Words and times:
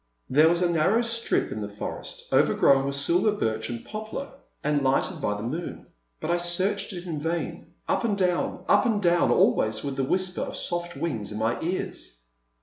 There 0.31 0.49
was 0.49 0.63
a 0.63 0.71
narrow 0.71 1.03
strip 1.03 1.51
in 1.51 1.61
the 1.61 1.69
forest, 1.69 2.23
over 2.31 2.55
grown 2.55 2.85
with 2.85 2.95
silver 2.95 3.31
birch 3.31 3.69
and 3.69 3.85
poplar 3.85 4.29
and 4.63 4.81
lighted 4.81 5.21
by 5.21 5.37
the 5.37 5.43
moon, 5.43 5.85
but 6.19 6.31
I 6.31 6.37
searched 6.37 6.91
it 6.91 7.05
in 7.05 7.19
vain, 7.19 7.67
up 7.87 8.03
and 8.03 8.17
down, 8.17 8.65
up 8.67 8.87
and 8.87 8.99
down, 8.99 9.29
always 9.29 9.83
with 9.83 9.97
the 9.97 10.03
whisper 10.03 10.41
of 10.41 10.57
soft 10.57 10.95
wings 10.95 11.31
in 11.31 11.37
my 11.37 11.61
ears. 11.61 12.17